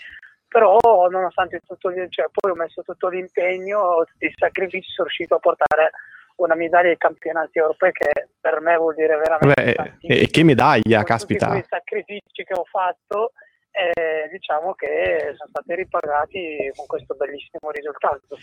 [0.47, 0.77] Però
[1.09, 5.91] nonostante tutto, cioè, poi ho messo tutto l'impegno, tutti i sacrifici, sono riuscito a portare
[6.37, 10.97] una medaglia ai campionati europei che per me vuol dire veramente Beh, e, che medaglia,
[10.97, 11.45] Con caspita.
[11.47, 13.31] Tutti quei sacrifici che ho fatto,
[13.71, 18.37] eh, diciamo che sono stati ripagati con questo bellissimo risultato.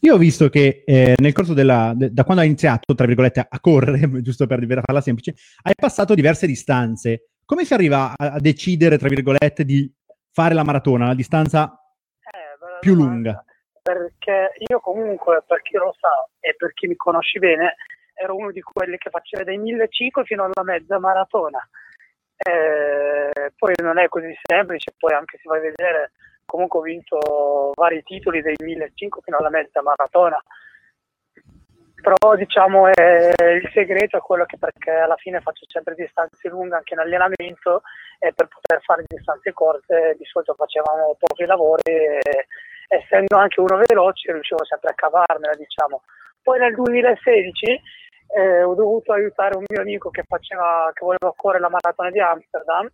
[0.00, 3.46] Io ho visto che eh, nel corso della, de- da quando hai iniziato, tra virgolette,
[3.48, 7.30] a correre, giusto per per farla semplice, hai passato diverse distanze.
[7.44, 9.92] Come si arriva a, a decidere, tra virgolette, di
[10.32, 11.72] fare la maratona, la distanza
[12.20, 13.44] Eh, più lunga?
[13.82, 17.76] Perché io comunque, per chi lo sa e per chi mi conosci bene,
[18.14, 21.58] ero uno di quelli che faceva dai 1500 fino alla mezza maratona.
[22.36, 26.12] Eh, poi non è così semplice, poi anche se vai a vedere,
[26.44, 30.40] comunque ho vinto vari titoli dai 1500 fino alla mezza maratona.
[32.00, 36.76] Però diciamo è, il segreto è quello che perché alla fine faccio sempre distanze lunghe
[36.76, 37.82] anche in allenamento
[38.18, 42.46] e per poter fare distanze corte di solito facevamo pochi lavori e
[42.88, 46.02] essendo anche uno veloce riuscivo sempre a cavarmela diciamo.
[46.42, 47.80] Poi nel 2016
[48.34, 52.20] eh, ho dovuto aiutare un mio amico che faceva che voleva correre la maratona di
[52.20, 52.88] Amsterdam,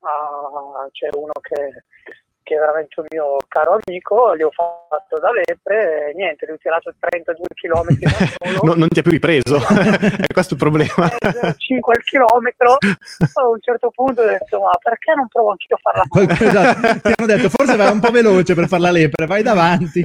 [0.00, 5.30] ah, c'è uno che, che è veramente un mio caro amico, gli ho fatto da
[5.32, 8.10] lepre e niente, gli ho tirato 32 km da
[8.58, 8.60] solo.
[8.62, 9.56] No- non ti ha più ripreso,
[10.18, 11.08] è questo il problema.
[11.56, 12.76] 5 al chilometro,
[13.34, 17.12] a un certo punto ho detto ma perché non provo anch'io a farla esatto, ti
[17.16, 20.00] hanno detto, forse vai un po' veloce per fare la lepre, vai davanti.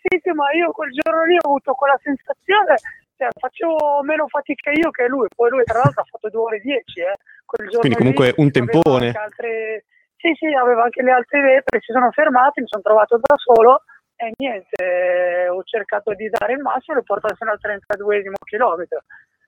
[0.00, 2.74] Sì, sì, ma io quel giorno lì ho avuto quella sensazione,
[3.16, 6.56] cioè facevo meno fatica io che lui, poi lui tra l'altro ha fatto 2 ore
[6.56, 7.16] e 10, eh.
[7.44, 9.06] Quel giorno Quindi comunque lì un tempone.
[9.06, 9.84] anche altre-
[10.20, 13.84] Sì, sì, aveva anche le altre lepre, si sono fermati, mi sono trovato da solo
[14.16, 19.02] e niente, ho cercato di dare il massimo e ho portato fino al 32esimo chilometro.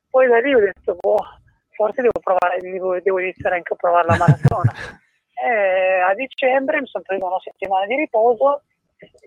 [0.09, 1.25] Poi da lì ho detto, boh,
[1.77, 4.73] forse devo provare, devo, devo iniziare anche a provare la maratona.
[5.45, 8.63] e a dicembre mi sono preso una settimana di riposo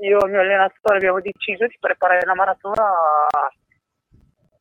[0.01, 2.89] io e il mio allenatore abbiamo deciso di preparare la maratona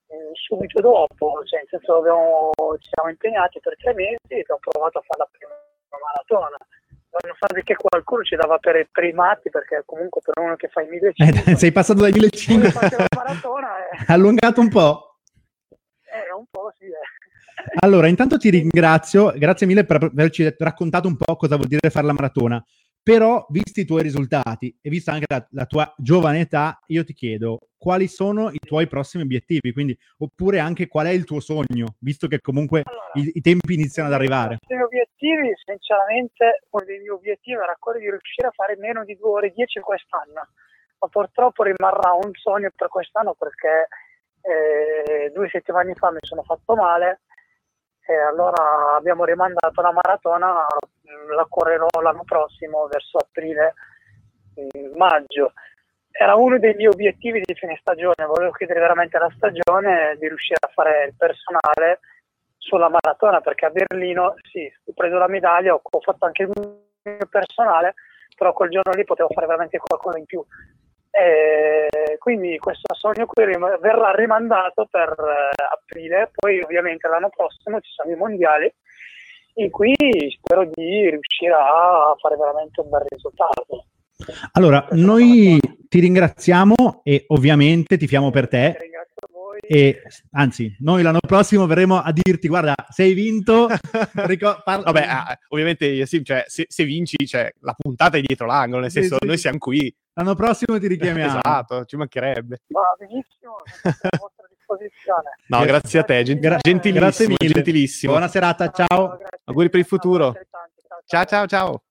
[0.09, 4.61] eh, subito dopo, cioè nel senso abbiamo, ci siamo impegnati per tre mesi e abbiamo
[4.61, 5.64] provato a fare la prima
[6.01, 6.57] maratona.
[7.15, 10.83] Nonostante che qualcuno ci dava per, per i matti, perché comunque per uno che fa
[10.83, 15.19] i 1500 Eh, sei passato dai poi 1500, fate la maratona è, allungato un po'.
[16.03, 16.87] è un po' sì.
[16.87, 17.23] eh.
[17.81, 22.07] Allora, intanto ti ringrazio, grazie mille per averci raccontato un po' cosa vuol dire fare
[22.07, 22.65] la maratona.
[23.05, 27.13] Però, visti i tuoi risultati e vista anche la, la tua giovane età, io ti
[27.13, 31.97] chiedo quali sono i tuoi prossimi obiettivi, quindi, oppure anche qual è il tuo sogno,
[32.01, 34.55] visto che comunque Allora, i, i tempi iniziano ad arrivare.
[34.55, 39.05] I miei obiettivi, sinceramente, uno dei miei obiettivi era quello di riuscire a fare meno
[39.05, 40.49] di 2 ore e 10 quest'anno,
[40.99, 43.89] ma purtroppo rimarrà un sogno per quest'anno perché
[44.41, 47.21] eh, due settimane fa mi sono fatto male
[48.07, 50.67] e allora abbiamo rimandato la maratona,
[51.35, 53.75] la correrò l'anno prossimo verso aprile,
[54.61, 55.53] mm, maggio.
[56.11, 60.59] Era uno dei miei obiettivi di fine stagione, volevo chiudere veramente la stagione di riuscire
[60.61, 62.01] a fare il personale
[62.59, 67.27] sulla maratona perché a Berlino sì, ho preso la medaglia, ho fatto anche il mio
[67.29, 67.95] personale,
[68.37, 70.45] però quel giorno lì potevo fare veramente qualcosa in più.
[71.17, 77.79] E quindi questo sogno qui rim- verrà rimandato per eh, aprile, poi ovviamente l'anno prossimo
[77.81, 78.73] ci sono i mondiali
[79.57, 79.95] in cui
[80.37, 83.87] spero di riuscire a fare veramente un bel risultato.
[84.53, 88.77] Allora, noi ti ringraziamo e ovviamente tifiamo per te.
[89.67, 93.69] E anzi, noi l'anno prossimo verremo a dirti: guarda, sei vinto.
[94.27, 98.47] Rico- parla- Vabbè, ah, ovviamente sì, cioè, se, se vinci, cioè, la puntata è dietro
[98.47, 99.27] l'angolo, nel Sì, senso, sì.
[99.27, 99.95] noi siamo qui.
[100.15, 101.39] L'anno prossimo ti richiamiamo.
[101.39, 102.63] Esatto, ci mancherebbe.
[102.69, 105.31] Va benissimo, sono a vostra disposizione.
[105.49, 105.67] No, Grazie.
[105.67, 107.53] grazie a te, gen- Gra- gentilissimo, Grazie mille.
[107.55, 108.13] gentilissimo.
[108.13, 109.09] Buona serata, ciao.
[109.19, 109.39] grazie.
[109.45, 110.35] Auguri per il futuro.
[111.07, 111.83] Ciao, ciao, ciao.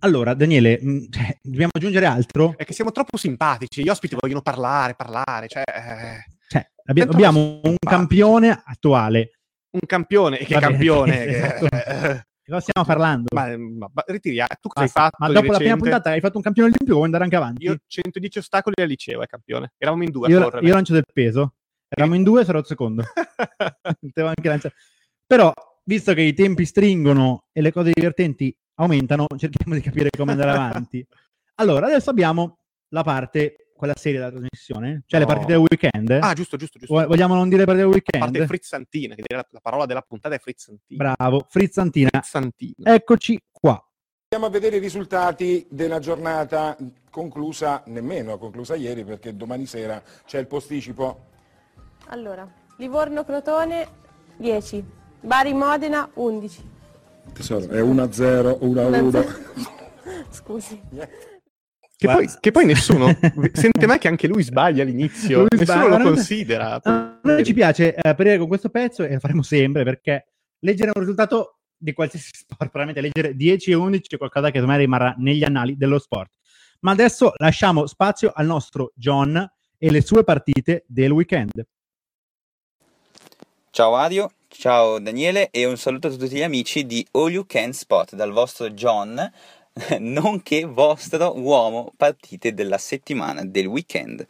[0.00, 2.54] Allora, Daniele, mh, cioè, dobbiamo aggiungere altro?
[2.56, 5.62] È che siamo troppo simpatici, gli ospiti vogliono parlare, parlare, cioè...
[5.66, 7.86] eh, Cioè, abbi- Tanto abbiamo un simpatici.
[7.88, 9.30] campione attuale.
[9.70, 11.12] un campione, e che Va bene, campione!
[11.24, 11.66] che- esatto.
[11.70, 13.28] eh, Di cosa stiamo parlando?
[13.32, 15.78] ma, ma, ma ritiriamo, tu cosa hai fatto Ma dopo la prima recente?
[15.78, 17.64] puntata hai fatto un campione olimpico, vuoi andare anche avanti?
[17.64, 19.72] Io 110 ostacoli al liceo, è campione.
[19.78, 21.54] Eravamo in due Io, io lancio del peso.
[21.88, 23.02] Eravamo in due, sarò il secondo.
[23.98, 24.74] Devo anche lanciare.
[25.26, 25.50] Però,
[25.84, 30.50] visto che i tempi stringono e le cose divertenti aumentano, cerchiamo di capire come andare
[30.50, 31.06] avanti.
[31.56, 35.32] Allora, adesso abbiamo la parte, quella seria della trasmissione, cioè le No.
[35.32, 36.10] partite del weekend.
[36.22, 36.94] ah, giusto, giusto, giusto.
[36.94, 38.46] Vo- Vogliamo non dire le partite del a parte weekend?
[38.46, 41.14] frizzantina, che direi la, la parola della puntata è frizzantina.
[41.16, 42.08] Bravo, Frizzantina.
[42.12, 42.94] Frizzantina.
[42.94, 43.84] Eccoci qua.
[44.28, 46.76] Andiamo a vedere i risultati della giornata
[47.10, 51.26] conclusa, nemmeno conclusa ieri perché domani sera c'è il posticipo.
[52.06, 53.88] Allora, Livorno-Crotone
[54.36, 54.84] 10,
[55.20, 56.70] Bari-Modena 11.
[57.32, 59.52] Tesoro, è 1-0, 1-1.
[60.30, 60.80] Scusi.
[62.06, 63.06] Che, poi, che poi nessuno
[63.52, 66.80] sente mai che anche lui sbaglia all'inizio, Lui nessuno sbaglia, lo considera.
[66.82, 70.26] A noi ci piace eh, aprire con questo pezzo e lo faremo sempre perché
[70.58, 74.76] leggere un risultato di qualsiasi sport, veramente leggere 10 e 11 è qualcosa che me
[74.76, 76.32] rimarrà negli annali dello sport.
[76.80, 81.66] Ma adesso lasciamo spazio al nostro John e le sue partite del weekend.
[83.70, 87.72] Ciao Ario, ciao Daniele e un saluto a tutti gli amici di All You Can
[87.72, 89.32] Spot dal vostro John,
[89.98, 94.24] nonché vostro uomo partite della settimana, del weekend.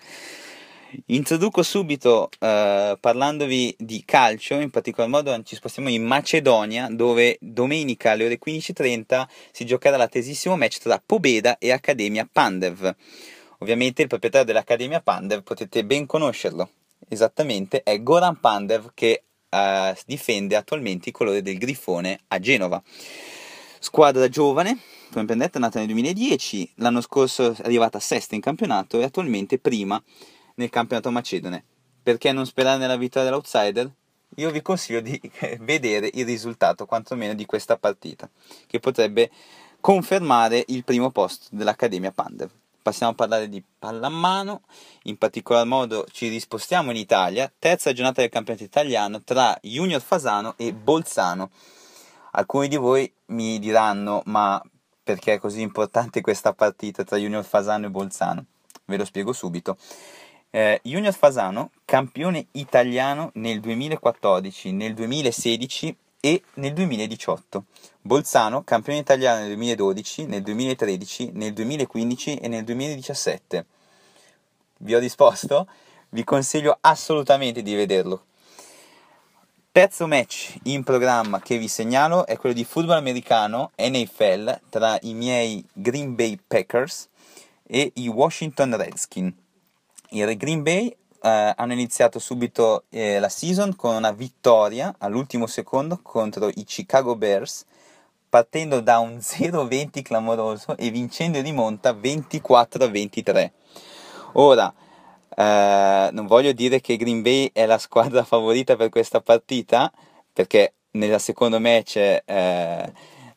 [1.07, 8.12] Introduco subito eh, parlandovi di calcio, in particolar modo ci spostiamo in Macedonia dove domenica
[8.12, 12.94] alle ore 15.30 si giocherà l'attesissimo match tra Pobeda e Accademia Pandev.
[13.59, 16.70] Ovviamente il proprietario dell'Accademia Pandev potete ben conoscerlo,
[17.09, 22.80] esattamente è Goran Pandev che eh, difende attualmente i colori del Grifone a Genova.
[23.80, 24.78] Squadra giovane,
[25.14, 29.05] come ben detto, è nata nel 2010, l'anno scorso è arrivata sesta in campionato e
[29.05, 30.03] attualmente prima
[30.57, 31.62] nel campionato macedone.
[32.03, 33.88] Perché non sperare nella vittoria dell'outsider?
[34.37, 35.18] Io vi consiglio di
[35.61, 38.29] vedere il risultato, quantomeno di questa partita,
[38.66, 39.31] che potrebbe
[39.81, 42.50] confermare il primo posto dell'Accademia Pandev.
[42.83, 44.62] Passiamo a parlare di pallamano,
[45.05, 50.55] in particolar modo ci rispostiamo in Italia, terza giornata del campionato italiano tra Junior Fasano
[50.57, 51.50] e Bolzano.
[52.33, 54.61] Alcuni di voi mi diranno, ma
[55.04, 58.46] perché è così importante questa partita tra Junior Fasano e Bolzano?
[58.86, 59.76] Ve lo spiego subito.
[60.50, 67.64] Eh, Junior Fasano, campione italiano nel 2014, nel 2016 e nel 2018.
[68.00, 73.66] Bolzano, campione italiano nel 2012, nel 2013, nel 2015 e nel 2017.
[74.78, 75.68] Vi ho risposto?
[76.08, 78.24] Vi consiglio assolutamente di vederlo.
[79.74, 85.14] Terzo match in programma che vi segnalo è quello di football americano NFL tra i
[85.14, 87.08] miei Green Bay Packers
[87.66, 89.32] e i Washington Redskins.
[90.10, 95.98] I Green Bay eh, hanno iniziato subito eh, la season con una vittoria all'ultimo secondo
[96.00, 97.64] contro i Chicago Bears,
[98.28, 103.50] partendo da un 0-20 clamoroso e vincendo di monta 24-23.
[104.34, 104.72] Ora,
[105.37, 109.92] eh, non voglio dire che Green Bay è la squadra favorita per questa partita,
[110.33, 112.23] perché nel secondo match eh,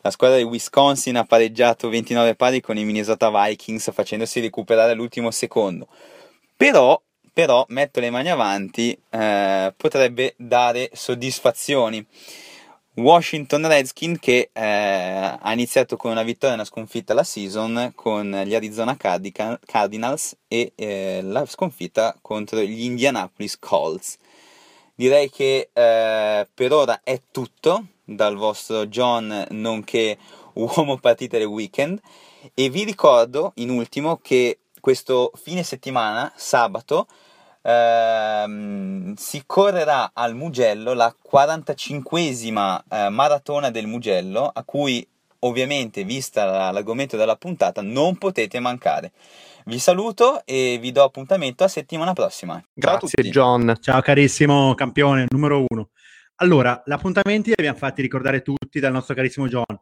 [0.02, 5.32] la squadra di Wisconsin ha pareggiato 29 pari con i Minnesota Vikings facendosi recuperare all'ultimo
[5.32, 5.88] secondo.
[6.56, 7.02] Però,
[7.34, 12.06] però metto le mani avanti, eh, potrebbe dare soddisfazioni.
[12.98, 18.42] Washington Redskins che eh, ha iniziato con una vittoria e una sconfitta la season con
[18.44, 24.18] gli Arizona Cardinals e eh, la sconfitta contro gli Indianapolis Colts.
[24.96, 30.18] Direi che eh, per ora è tutto dal vostro John nonché
[30.54, 32.00] uomo partita del weekend
[32.56, 37.06] e vi ricordo in ultimo che questo fine settimana, sabato,
[37.68, 45.06] ehm, si correrà al Mugello la 45esima eh, maratona del Mugello, a cui
[45.40, 49.12] ovviamente, vista la- l'argomento della puntata, non potete mancare.
[49.66, 52.62] Vi saluto e vi do appuntamento a settimana prossima.
[52.74, 53.30] Grazie tutti.
[53.30, 53.76] John.
[53.82, 55.90] Ciao carissimo campione numero uno.
[56.36, 59.78] Allora, gli appuntamenti li abbiamo fatti ricordare tutti dal nostro carissimo John.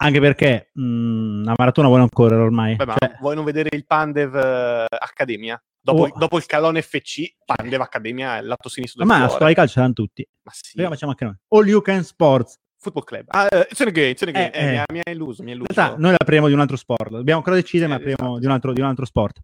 [0.00, 2.76] Anche perché mh, la maratona vuole non correre ormai.
[2.76, 5.60] Beh, ma Cioè, vuoi non vedere il Pandev eh, Accademia?
[5.80, 6.18] Dopo, Oh.
[6.18, 9.32] dopo il calone FC, Pandev Accademia il lato sinistro del ma a cuore.
[9.34, 10.28] scuola di calcio saranno tutti.
[10.42, 10.72] Ma sì.
[10.74, 11.34] Prima facciamo anche noi.
[11.48, 12.58] All you can sports.
[12.80, 13.24] Football Club.
[13.28, 14.52] Ah, eh, in it's in a game.
[14.52, 14.70] Eh, Eh, eh.
[14.70, 15.72] mi, ha, mi ha illuso, mi ha In illuso.
[15.80, 17.10] realtà noi la apriamo di un altro sport.
[17.10, 19.38] Dobbiamo ancora decidere, Eh, ma apriamo esatto, di, un altro, di un altro sport.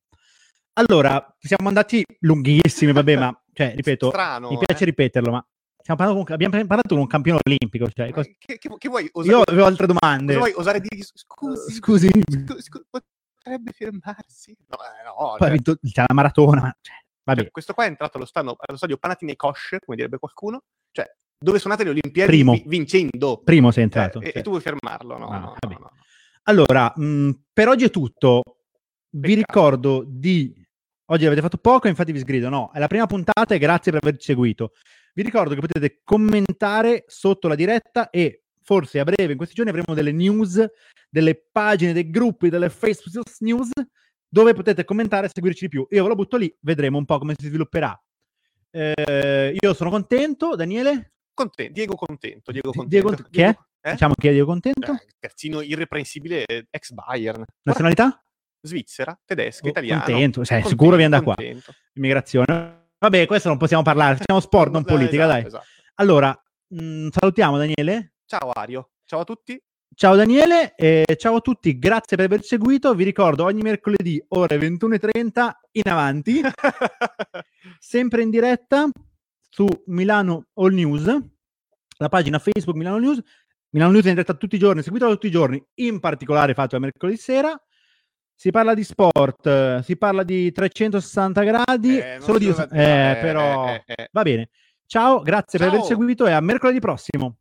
[0.75, 4.87] Allora, siamo andati lunghissimi, vabbè, ma cioè, ripeto, Strano, mi piace eh.
[4.87, 5.47] ripeterlo, ma
[6.25, 7.89] con- abbiamo parlato con un campione olimpico.
[7.91, 10.37] Cioè, che, che- che vuoi osa- io avevo altre domande.
[10.37, 11.05] vuoi osare di dire?
[11.13, 12.09] Scusi, Scusi.
[12.11, 12.85] scu- scu-
[13.45, 14.57] potrebbe fermarsi?
[14.69, 16.61] No, eh, no, Poi cioè, ha vinto c'è la maratona.
[16.63, 20.19] ma- Cioè, vabbè, cioè, questo qua è entrato allo, stanno- allo stadio Panathinaikos, come direbbe
[20.19, 21.07] qualcuno, cioè
[21.39, 22.53] dove suonate le Olimpiadi Primo.
[22.53, 23.43] vi- vincendo.
[23.45, 24.21] primo sei Eh, entrato.
[24.21, 24.39] e, cioè.
[24.39, 25.19] e tu vuoi fermarlo?
[25.19, 25.77] No, Ah, no, no, vabbè.
[25.79, 25.91] no.
[26.45, 28.43] Allora, mh, per oggi è tutto.
[29.11, 29.37] Vi Peccato.
[29.69, 30.63] ricordo di...
[31.09, 32.49] Oggi avete fatto poco, infatti vi sgrido.
[32.49, 34.73] No, è la prima puntata e grazie per averci seguito.
[35.13, 39.71] Vi ricordo che potete commentare sotto la diretta e forse a breve, in questi giorni,
[39.71, 40.65] avremo delle news,
[41.09, 43.69] delle pagine, dei gruppi, delle Facebook news
[44.27, 45.87] dove potete commentare e seguirci di più.
[45.91, 47.97] Io ve lo butto lì, vedremo un po' come si svilupperà.
[48.71, 51.13] Eh, io sono contento, Daniele?
[51.33, 53.09] Contento, Diego contento, Diego Di- contento.
[53.09, 53.57] Diego- chi è?
[53.87, 53.93] Eh?
[53.93, 54.93] Diciamo che io contento.
[54.93, 57.45] Eh, irreprensibile, eh, ex Bayern.
[57.63, 58.25] Nazionalità?
[58.61, 60.03] Svizzera, tedesca, Oh, italiano.
[60.03, 61.35] contento, cioè, Contento, sicuro viene da qua.
[61.35, 61.73] contento.
[61.93, 62.89] immigrazione.
[62.99, 65.47] Vabbè, questo non possiamo parlare, facciamo sport, non Dai, politica, esatto, dai.
[65.47, 65.65] esatto.
[65.97, 68.14] Allora, mh, salutiamo Daniele.
[68.37, 69.63] Ciao Ario, ciao a tutti.
[69.95, 72.93] Ciao Daniele e ciao a tutti, grazie per aver seguito.
[72.93, 76.41] Vi ricordo ogni mercoledì ore 21.30 in avanti,
[77.79, 78.89] sempre in diretta
[79.49, 81.17] su Milano All News,
[81.99, 83.21] la pagina Facebook Milano News.
[83.71, 86.75] Milano News è in diretta tutti i giorni, seguitela tutti i giorni, in particolare fatto
[86.75, 87.57] a mercoledì sera.
[88.35, 92.49] Si parla di sport, eh, si parla di 360 gradi, Eh, solo di...
[92.49, 94.09] eh, eh, però eh, eh, eh.
[94.11, 94.49] va bene.
[94.87, 95.89] Ciao, grazie per aver Ciao.
[95.89, 97.37] seguito e a mercoledì prossimo.